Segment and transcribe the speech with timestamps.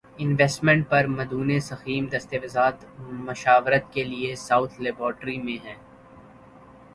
[0.17, 2.85] investment پر مدون ضخیم دستاویزات
[3.27, 5.75] مشاورت کے لیے ساؤتھ لیبارٹری میں ہیں